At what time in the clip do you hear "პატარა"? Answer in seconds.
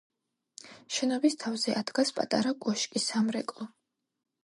2.19-2.57